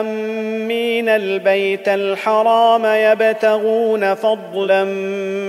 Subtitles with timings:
[0.00, 4.84] آمين البيت الحرام يبتغون فضلا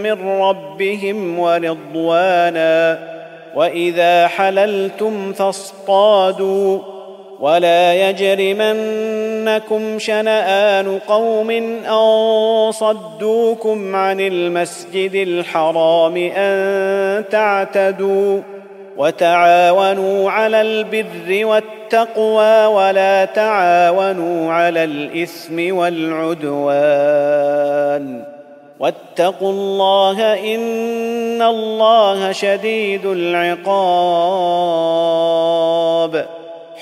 [0.04, 2.99] من ربهم ورضوانا
[3.55, 6.79] وإذا حللتم فاصطادوا
[7.40, 11.49] ولا يجرمنكم شنآن قوم
[11.90, 18.41] أن صدوكم عن المسجد الحرام أن تعتدوا
[18.98, 26.76] وتعاونوا على البر والتقوى ولا تعاونوا على الإثم والعدوان.
[28.79, 33.76] واتقوا الله إن الله شديد العقاب.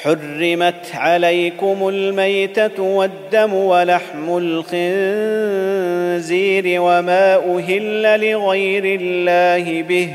[0.03, 4.37] حرمت عليكم الميتة والدم ولحم
[4.73, 10.09] الخنزير وما أهل لغير الله به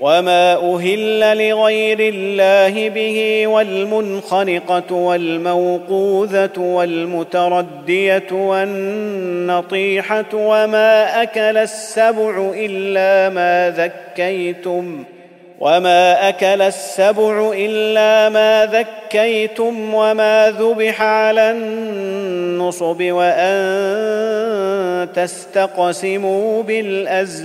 [0.00, 15.04] وما أهل لغير الله به والمنخنقة والموقوذة والمتردية والنطيحة وما أكل السبع إلا ما ذكيتم
[15.10, 15.14] ۖ
[15.60, 23.48] وما اكل السبع الا ما ذكيتم وما ذبح على النصب وان
[25.14, 27.44] تستقسموا بالازلام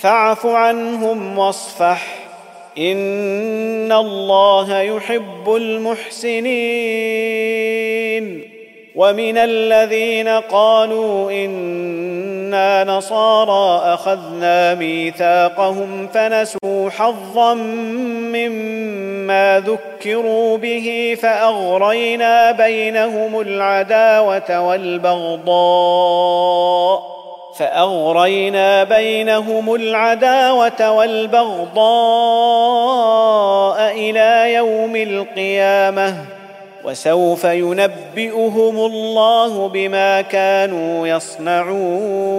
[0.00, 2.14] فاعف عنهم واصفح.
[2.78, 6.48] إن الله يحب المحسنين.
[8.94, 17.54] ومن الذين قالوا إنا نصارى أخذنا ميثاقهم فنسوا حظا
[18.34, 27.17] مما ذكروا به فأغرينا بينهم العداوة والبغضاء.
[27.58, 31.78] فأغرينا بينهم العداوة والبغضاء
[33.92, 36.24] إلى يوم القيامة
[36.84, 42.38] وسوف ينبئهم الله بما كانوا يصنعون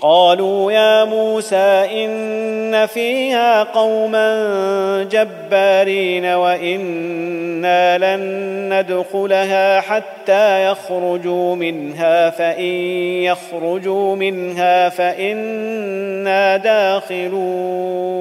[0.00, 12.74] قالوا يا موسى إن فيها قوما جبارين وإنا لن ندخلها حتى يخرجوا منها فإن
[13.22, 18.14] يخرجوا منها فإنا داخلون.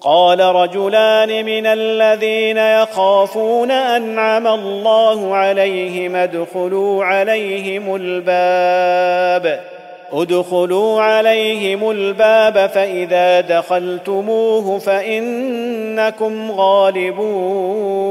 [0.00, 9.73] قال رجلان من الذين يخافون أنعم الله عليهم ادخلوا عليهم الباب.
[10.22, 18.04] ادخلوا عليهم الباب فإذا دخلتموه فإنكم غالبون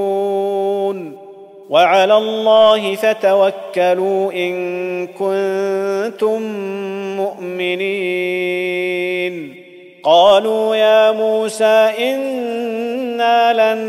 [1.70, 6.42] وعلى الله فتوكلوا إن كنتم
[7.18, 8.74] مؤمنين
[10.04, 13.80] قالوا يا موسى إنا لن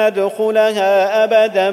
[0.00, 1.70] ندخلها أبدا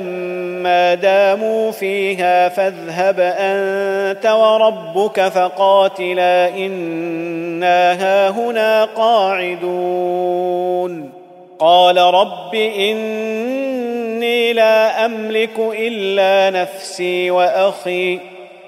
[0.63, 10.65] ما داموا فيها فاذهب أنت وربك فقاتلا إنا هاهنا قاعدون.
[11.59, 18.34] قال رب إني لا أملك إلا نفسي وأخي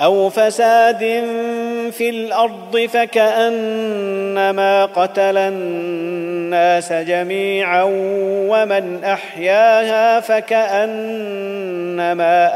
[0.00, 0.98] أو فساد
[1.92, 7.82] في الأرض فكأنما قتل الناس جميعا
[8.48, 11.42] ومن أحياها فكأنما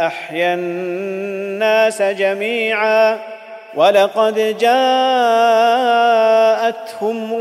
[0.07, 3.19] أحيا الناس جميعا
[3.76, 4.75] ولقد جاءتهم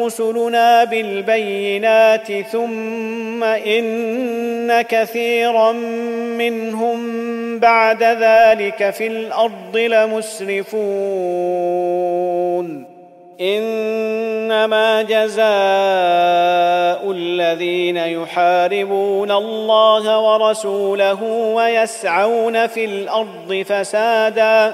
[0.04, 5.72] رسلنا بالبينات ثم إن كثيرا
[6.38, 7.00] منهم
[7.60, 10.76] بعد ذلك في الأرض لمسرفون.
[13.42, 15.46] إنما جزاء
[17.12, 21.24] الذين يحاربون الله ورسوله
[21.56, 24.74] ويسعون في الأرض فسادا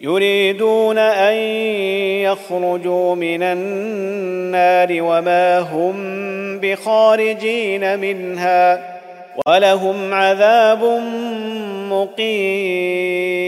[0.00, 1.34] يريدون أن
[2.22, 5.96] يخرجوا من النار وما هم
[6.60, 8.96] بخارجين منها
[9.46, 10.84] ولهم عذاب
[11.90, 13.46] مقيم.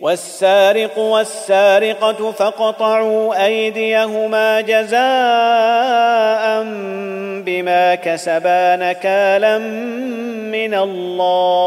[0.00, 5.02] والسارق والسارقة فاقطعوا أيديهما جزاء
[7.46, 9.58] بما كسبا نكالا
[10.48, 11.66] من الله.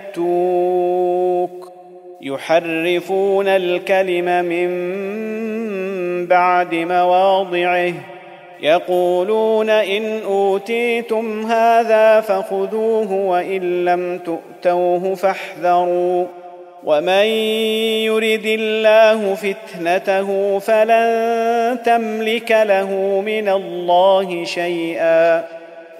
[0.17, 1.71] ياتوك
[2.21, 4.71] يحرفون الكلم من
[6.27, 7.93] بعد مواضعه.
[8.61, 16.25] يقولون إن أوتيتم هذا فخذوه وإن لم تؤتوه فاحذروا.
[16.83, 17.25] ومن
[18.05, 25.60] يرد الله فتنته فلن تملك له من الله شيئا.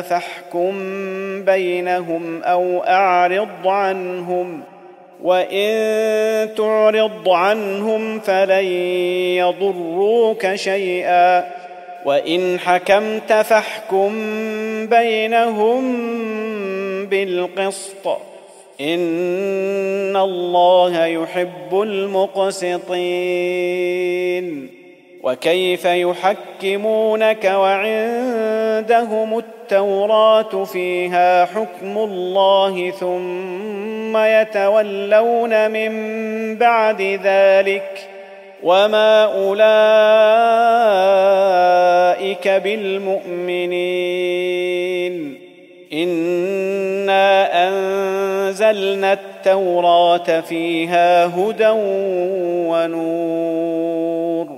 [0.00, 0.72] فاحكم
[1.44, 4.60] بينهم أو أعرض عنهم
[5.22, 5.68] وإن
[6.54, 8.64] تعرض عنهم فلن
[9.36, 11.44] يضروك شيئا
[12.04, 14.12] وإن حكمت فاحكم
[14.86, 16.06] بينهم
[17.06, 18.06] بالقسط.
[18.80, 22.78] إن الله يحب المقسطين.
[25.28, 35.92] وكيف يحكمونك وعندهم التوراة فيها حكم الله ثم يتولون من
[36.56, 38.08] بعد ذلك
[38.62, 39.68] وما أولئك
[42.48, 43.78] بالمؤمنين
[45.92, 51.68] إنا أنزلنا التوراة فيها هدى
[52.68, 54.57] ونور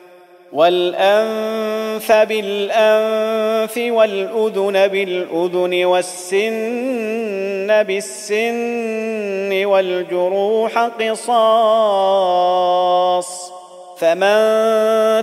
[0.53, 12.41] والأنف بالأنف والأذن بالأذن والسن بالسن والجروح قصاص
[13.97, 14.37] فمن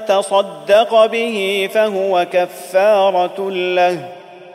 [0.07, 4.18] تصدق به فهو كفارة له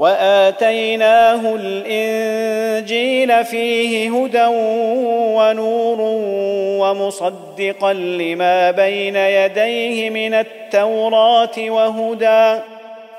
[0.00, 4.46] وآتيناه الإنجيل فيه هدى
[5.36, 5.98] ونور
[6.80, 12.60] ومصدقا لما بين يديه من التوراة وهدى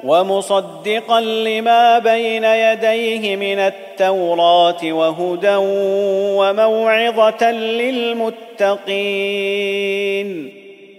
[0.03, 5.55] ومصدقا لما بين يديه من التوراة وهدى
[6.35, 9.01] وموعظة للمتقين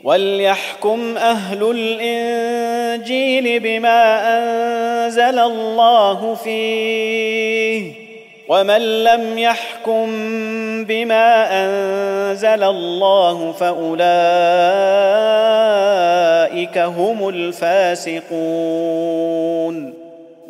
[0.05, 7.93] وليحكم أهل الإنجيل بما أنزل الله فيه
[8.49, 10.07] ومن لم يحكم
[10.85, 14.03] بما أنزل الله فأولئك
[16.79, 18.43] هم الفاسقون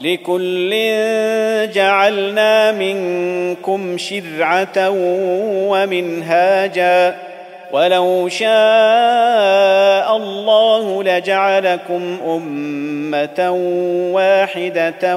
[0.00, 0.70] لكل
[1.72, 4.90] جعلنا منكم شرعة
[5.68, 7.16] ومنهاجا.
[7.72, 13.50] ولو شاء الله لجعلكم أمة
[14.12, 15.16] واحدة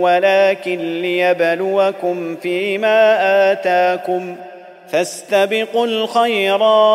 [0.00, 3.18] ولكن ليبلوكم فيما
[3.52, 4.36] آتاكم.
[4.88, 6.92] فاستبقوا الخيرات.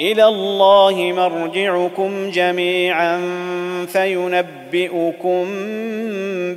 [0.00, 3.20] إلى الله مرجعكم جميعا
[3.86, 5.46] فينبئكم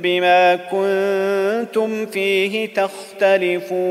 [0.02, 3.90] بما كنتم فيه تختلفون.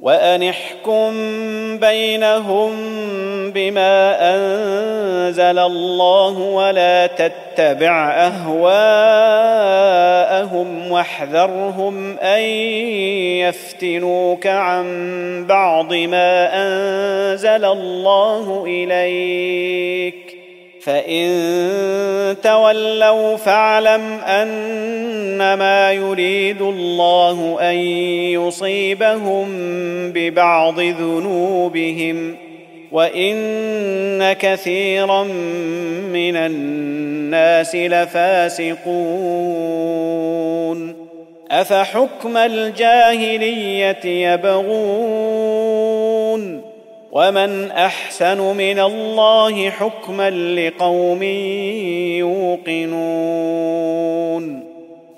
[0.00, 1.10] وأن احكم
[1.78, 2.70] بينهم
[3.50, 8.50] بما أنزل الله ولا تتبع أهواءهم
[10.90, 12.42] واحذرهم أن
[13.42, 14.86] يفتنوك عن
[15.48, 20.27] بعض ما أنزل الله إليك
[20.80, 27.74] فان تولوا فاعلم انما يريد الله ان
[28.34, 29.48] يصيبهم
[30.12, 32.36] ببعض ذنوبهم
[32.92, 35.22] وان كثيرا
[36.12, 39.48] من الناس لفاسقون
[41.50, 45.48] افحكم الجاهليه يبغون
[47.12, 51.22] ومن احسن من الله حكما لقوم
[52.72, 53.98] يوقنون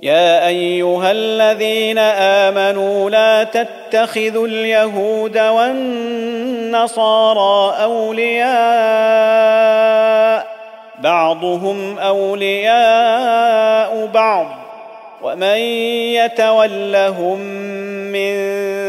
[0.03, 6.73] يا ايها الذين امنوا لا تتخذوا اليهود والنصارى
[7.83, 8.51] اولياء
[11.01, 13.31] بعضهم اولياء
[14.07, 14.47] بعض
[15.23, 15.59] ومن
[16.17, 17.41] يتولهم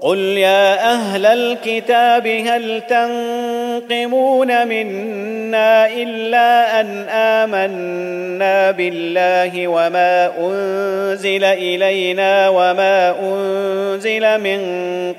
[0.00, 13.14] قل يا أهل الكتاب هل تنقمون منا الا ان امنا بالله وما انزل الينا وما
[13.20, 14.60] انزل من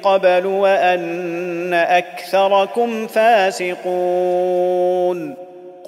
[0.04, 4.30] قبل وان اكثركم فاسقون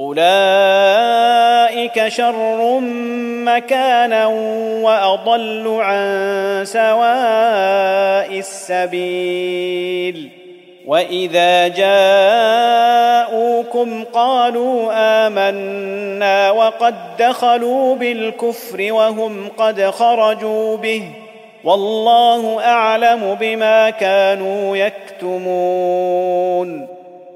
[0.00, 2.80] أولئك شر
[3.44, 4.26] مكانا
[4.82, 10.30] وأضل عن سواء السبيل.
[10.86, 11.68] وإذا
[13.28, 14.92] جاءوكم قالوا
[15.26, 21.02] آمنا وقد دخلوا بالكفر وهم قد خرجوا به.
[21.64, 25.38] والله أعلم بما كانوا يكتمون.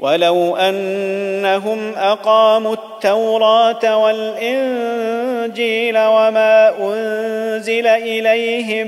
[0.00, 8.86] ولو أنهم أقاموا التوراة والإنجيل وما أنزل إليهم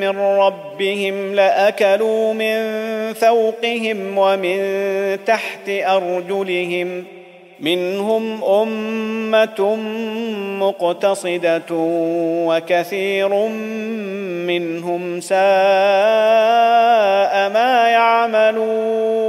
[0.00, 2.58] من ربهم لأكلوا من
[3.14, 4.58] فوقهم ومن
[5.26, 7.04] تحت أرجلهم
[7.60, 9.76] منهم أمة
[10.60, 11.64] مقتصدة
[12.46, 13.28] وكثير
[14.46, 15.38] منهم ساء
[17.48, 19.28] ما يعملون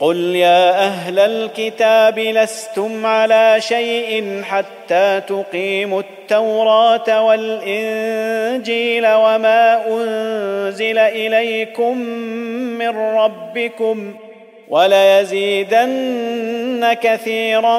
[0.00, 11.98] قل يا أهل الكتاب لستم على شيء حتى تقيموا التوراه والانجيل وما انزل اليكم
[12.78, 14.14] من ربكم
[14.68, 15.88] وليزيدن
[17.02, 17.78] كثيرا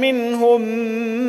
[0.00, 0.60] منهم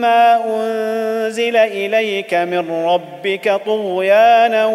[0.02, 4.70] ما انزل اليك من ربك طغيانا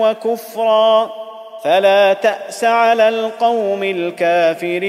[0.00, 1.22] وكفرا
[1.64, 4.82] فلا تأس على القوم الكافرين.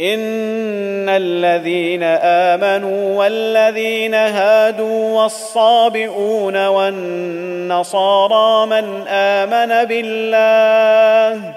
[0.00, 11.54] إن الذين آمنوا والذين هادوا والصابئون والنصارى من آمن بالله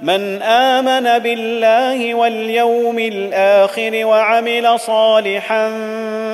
[0.00, 5.70] من آمن بالله واليوم الآخر وعمل صالحا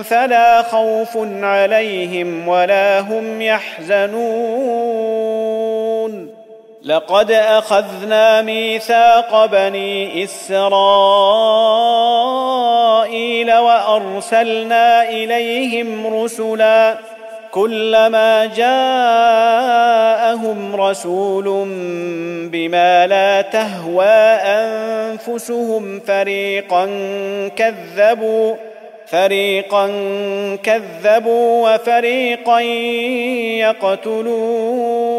[0.02, 4.90] فلا خوف عليهم ولا هم يحزنون.
[6.84, 10.60] لقد أخذنا ميثاق بني إسرائيل
[13.52, 16.98] وأرسلنا إليهم رسلا
[17.52, 19.56] كلما جاءهم
[20.76, 21.44] رسول
[22.52, 26.86] بما لا تهوى أنفسهم فريقا
[27.56, 28.54] كذبوا
[29.06, 29.86] فريقا
[30.62, 32.60] كذبوا وفريقا
[33.60, 35.10] يقتلون.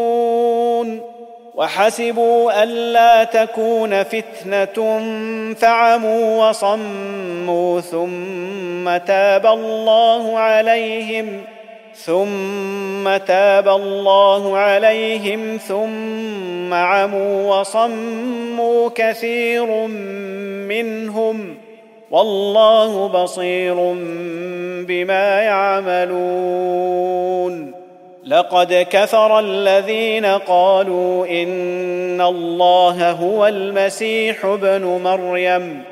[1.54, 5.00] وحسبوا ألا تكون فتنة
[5.54, 11.44] فعموا وصموا ثم تاب الله عليهم.
[11.94, 19.66] ثم تاب الله عليهم ثم عموا وصموا كثير
[20.68, 21.56] منهم
[22.10, 23.74] والله بصير
[24.86, 27.12] بما يعملون.
[28.26, 35.91] لقد كفر الذين قالوا إن الله هو المسيح ابن مريم.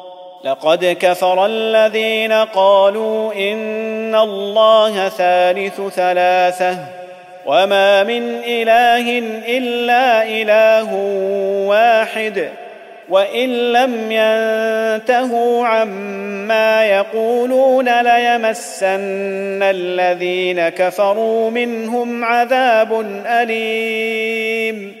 [0.43, 6.77] لقد كفر الذين قالوا إن الله ثالث ثلاثة
[7.45, 9.19] وما من إله
[9.57, 10.93] إلا إله
[11.67, 12.49] واحد
[13.09, 25.00] وإن لم ينتهوا عما يقولون ليمسن الذين كفروا منهم عذاب أليم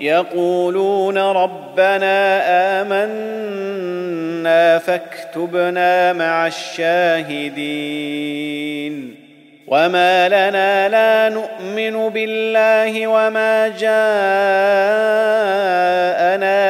[0.00, 2.40] يقولون ربنا
[2.82, 7.90] آمنا فاكتبنا مع الشاهدين.
[9.66, 13.90] وما لنا لا نؤمن بالله وما جاءنا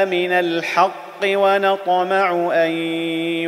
[0.05, 0.91] من الحق
[1.25, 2.71] ونطمع أن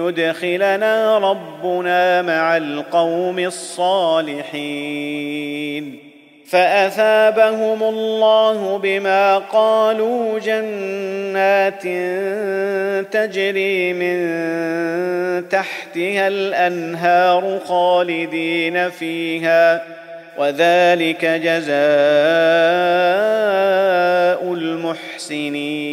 [0.03, 4.43] يدخلنا ربنا مع القوم الصالحين.
[6.53, 11.83] فأثابهم الله بما قالوا جنات
[13.13, 19.83] تجري من تحتها الأنهار خالدين فيها
[20.39, 21.73] وذلك جزاء
[24.55, 25.93] المحسنين.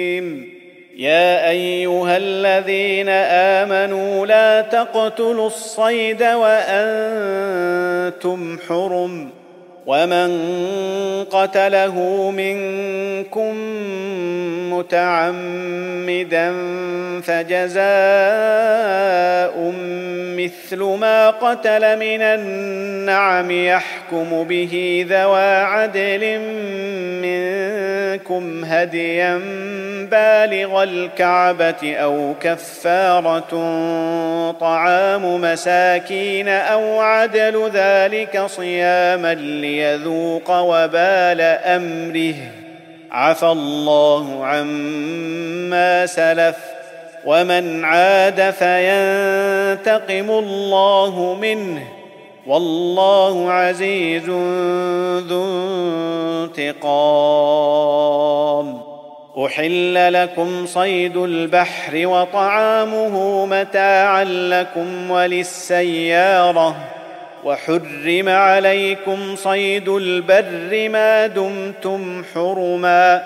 [1.01, 7.39] يا أيها الذين آمنوا لا تقتلوا الصيد وأنتم
[8.67, 9.29] حرم
[9.85, 10.31] ومن
[11.31, 11.95] قتله
[12.31, 13.55] منكم
[14.73, 16.53] متعمدا
[17.21, 17.81] فجزاء
[20.37, 26.39] مثل ما قتل من النعم يحكم به ذوى عدل
[27.21, 29.41] منكم هديا
[30.11, 33.41] بالغ الكعبه أو كفاره
[34.51, 39.33] طعام مساكين أو عدل ذلك صياما
[39.71, 42.35] ليذوق وبال أمره.
[43.11, 46.55] عفى الله عما سلف.
[47.25, 51.83] ومن عاد فينتقم الله منه.
[52.47, 54.29] والله عزيز
[55.27, 55.43] ذو
[56.43, 58.01] انتقام.
[59.45, 66.75] أحل لكم صيد البحر وطعامه متاعا لكم وللسيارة.
[67.43, 73.21] وحرم عليكم صيد البر ما دمتم حرما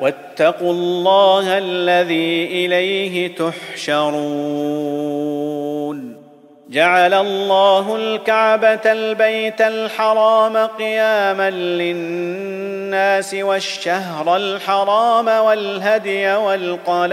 [0.00, 5.22] واتقوا الله الذي إليه تحشرون.
[6.70, 17.12] جعل الله الكعبة البيت الحرام قياما للناس والشهر الحرام والهدي والقلائد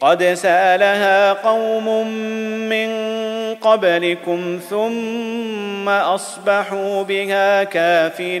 [0.00, 2.06] قد سألها قوم
[2.68, 2.90] من
[3.54, 8.40] قبلكم ثم أصبحوا بها كافرين.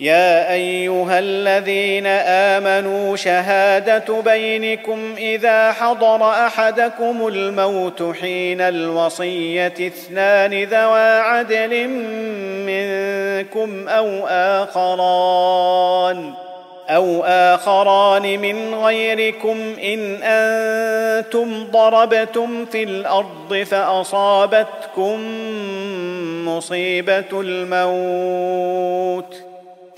[0.00, 11.88] يا أيها الذين آمنوا شهادة بينكم إذا حضر أحدكم الموت حين الوصية اثنان ذوا عدل
[12.66, 16.32] منكم أو آخران
[16.88, 19.74] أو آخران من غيركم.
[19.84, 25.20] إن أنتم ضربتم في الأرض فأصابتكم
[26.46, 29.49] مصيبة الموت.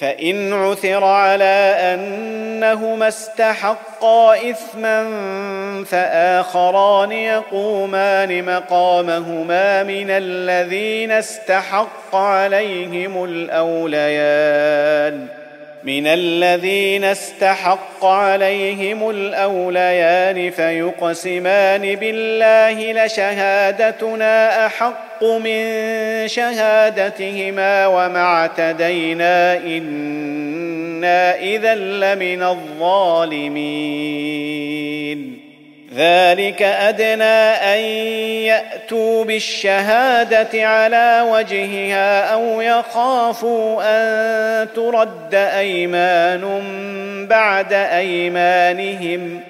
[0.00, 5.04] فإن عثر على أنهما استحقا إثما
[5.84, 14.66] فآخران يقومان مقامهما من الذين استحق عليهم الأوليان.
[15.86, 25.64] من الذين استحق عليهم الأوليان فيقسمان بالله لشهادتنا أحق من
[26.28, 33.56] شهادتهما وما اعتدينا إنا اذا لمن الظالمين.
[35.96, 37.24] ذلك أدنى
[37.74, 37.78] أن
[38.44, 46.42] يأتوا بالشهادة على وجهها أو يخافوا أن ترد أيمان
[47.26, 49.40] بعد أيمانهم.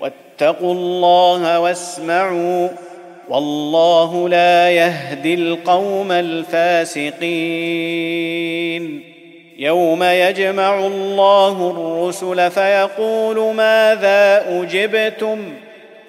[0.00, 2.68] واتقوا الله واسمعوا
[3.28, 7.20] والله لا يهدي القوم الفاسقين.
[9.58, 15.52] يوم يجمع الله الرسل فيقول ماذا أجبتم؟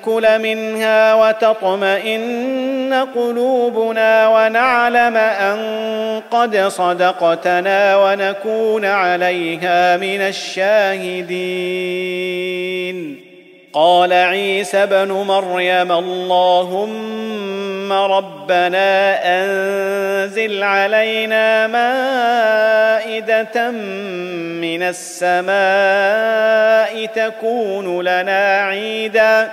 [0.00, 11.30] نأكل منها وتطمئن قلوبنا ونعلم أن قد صدقتنا ونكون عليها من الشاهدين.
[13.72, 23.70] قال عيسى ابن مريم اللهم ربنا أنزل علينا مائدة
[24.60, 25.50] من السماء
[27.06, 29.48] تكون لنا عيدا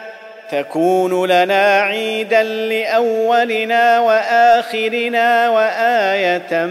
[0.52, 6.66] تكون لنا عيدا لأولنا وآخرنا وآية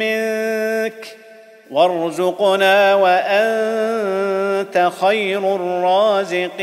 [0.00, 1.16] منك.
[1.70, 6.62] وارزقنا وأنت خير الرازقين.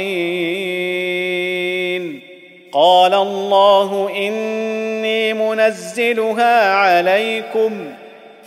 [2.72, 7.94] قال الله إني منزلها عليكم.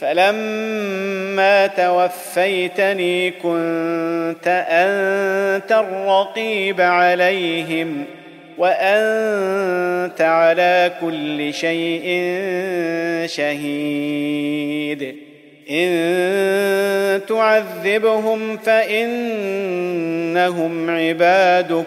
[0.00, 8.04] فلما توفيتني كنت انت الرقيب عليهم
[8.58, 12.26] وانت على كل شيء
[13.26, 15.16] شهيد
[15.70, 19.30] ان تعذبهم فانهم
[20.90, 21.86] عبادك